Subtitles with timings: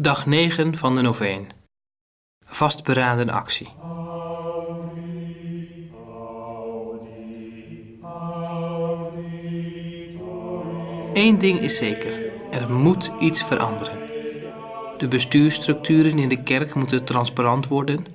[0.00, 1.48] Dag 9 van de noveen.
[2.46, 3.68] Vastberaden actie.
[11.12, 13.98] Eén ding is zeker: er moet iets veranderen.
[14.98, 18.06] De bestuurstructuren in de kerk moeten transparant worden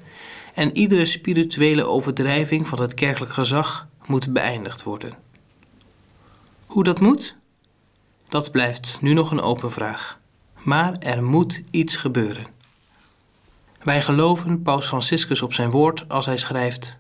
[0.54, 5.14] en iedere spirituele overdrijving van het kerkelijk gezag moet beëindigd worden.
[6.66, 7.38] Hoe dat moet?
[8.28, 10.19] Dat blijft nu nog een open vraag.
[10.64, 12.46] Maar er moet iets gebeuren.
[13.84, 16.98] Wij geloven Paus Franciscus op zijn woord als hij schrijft: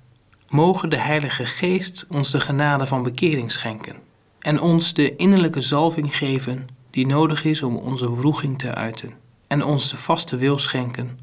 [0.50, 3.96] Mogen de Heilige Geest ons de genade van bekering schenken
[4.40, 9.14] en ons de innerlijke zalving geven die nodig is om onze wroeging te uiten
[9.48, 11.20] en ons de vaste wil schenken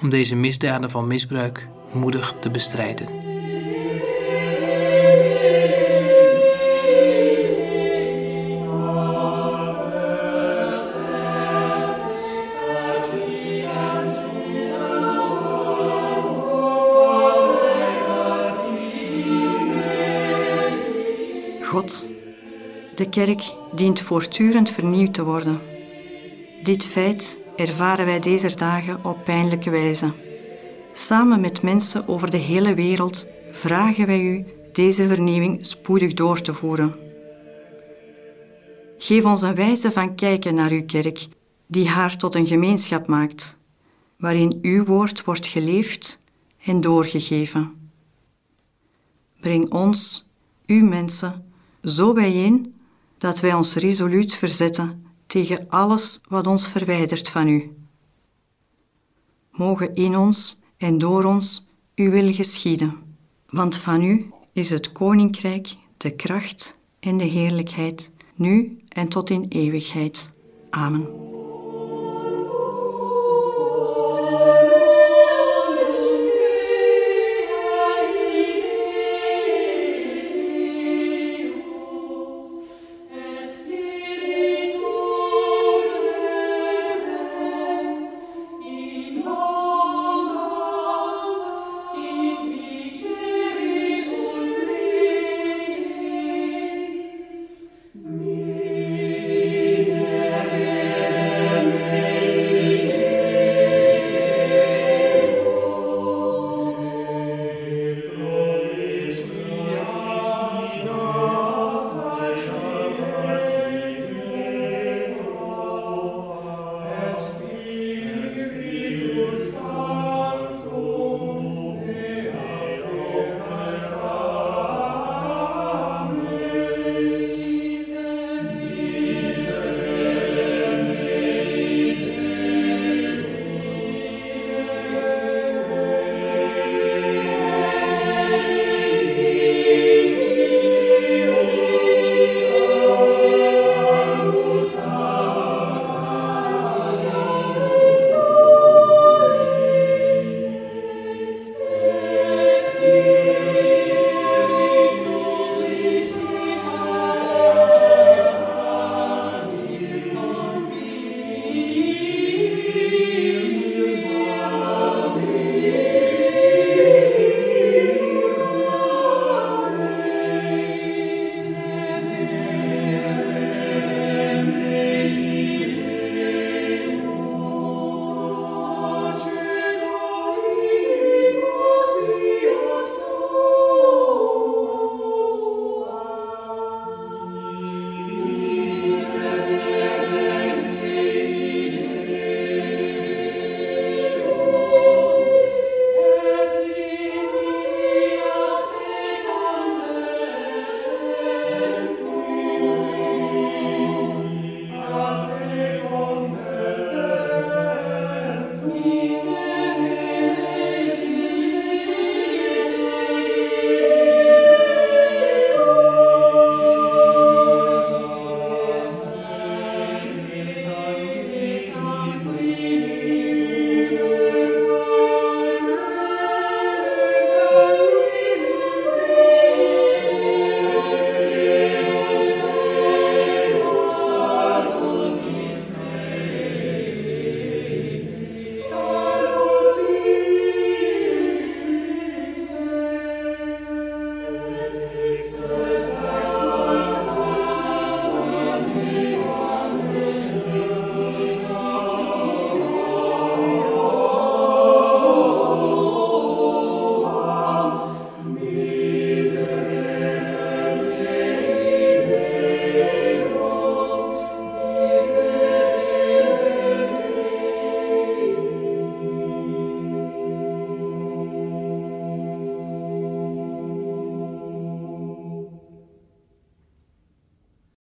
[0.00, 3.27] om deze misdaden van misbruik moedig te bestrijden.
[22.98, 25.60] De kerk dient voortdurend vernieuwd te worden.
[26.62, 30.12] Dit feit ervaren wij deze dagen op pijnlijke wijze.
[30.92, 36.54] Samen met mensen over de hele wereld vragen wij u deze vernieuwing spoedig door te
[36.54, 36.94] voeren.
[38.98, 41.26] Geef ons een wijze van kijken naar uw kerk,
[41.66, 43.58] die haar tot een gemeenschap maakt,
[44.16, 46.18] waarin uw woord wordt geleefd
[46.64, 47.90] en doorgegeven.
[49.40, 50.26] Breng ons,
[50.66, 52.76] uw mensen, zo bijeen
[53.18, 57.76] dat wij ons resoluut verzetten tegen alles wat ons verwijdert van u.
[59.50, 62.94] Mogen in ons en door ons uw wil geschieden,
[63.48, 69.46] want van u is het koninkrijk, de kracht en de heerlijkheid, nu en tot in
[69.48, 70.30] eeuwigheid.
[70.70, 71.36] Amen.